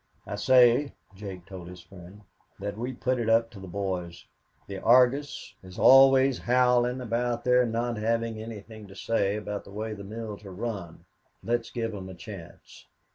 "I 0.25 0.33
say," 0.35 0.93
Jake 1.13 1.45
told 1.45 1.67
his 1.67 1.79
friend, 1.83 2.21
"that 2.57 2.75
we 2.75 2.91
put 2.91 3.19
it 3.19 3.29
up 3.29 3.51
to 3.51 3.59
the 3.59 3.67
boys. 3.67 4.25
The 4.65 4.79
Argus 4.79 5.53
is 5.61 5.77
always 5.77 6.39
howling 6.39 7.01
about 7.01 7.43
their 7.43 7.67
not 7.67 7.97
having 7.97 8.41
anything 8.41 8.87
to 8.87 8.95
say 8.95 9.35
about 9.35 9.63
the 9.63 9.69
way 9.69 9.93
the 9.93 10.03
mills 10.03 10.43
are 10.43 10.51
run; 10.55 11.05
let's 11.43 11.69
give 11.69 11.93
'em 11.93 12.09
a 12.09 12.15
chance. 12.15 12.87